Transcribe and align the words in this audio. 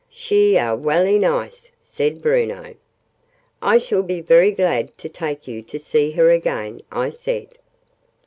"She 0.09 0.57
are 0.57 0.75
welly 0.75 1.19
nice," 1.19 1.69
said 1.83 2.23
Bruno. 2.23 2.73
"I 3.61 3.77
shall 3.77 4.01
be 4.01 4.19
very 4.19 4.51
glad 4.51 4.97
to 4.97 5.07
take 5.09 5.47
you 5.47 5.61
to 5.61 5.77
see 5.77 6.09
her 6.13 6.31
again," 6.31 6.81
I 6.91 7.11
said. 7.11 7.49